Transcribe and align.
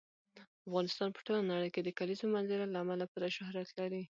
افغانستان 0.67 1.09
په 1.13 1.19
ټوله 1.25 1.41
نړۍ 1.51 1.69
کې 1.75 1.81
د 1.83 1.89
کلیزو 1.99 2.25
منظره 2.35 2.65
له 2.69 2.77
امله 2.83 3.05
پوره 3.11 3.29
شهرت 3.37 3.69
لري. 3.79 4.01